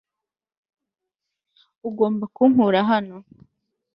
ugomba 1.89 2.25
kunkura 2.35 2.79
hano 2.89 3.17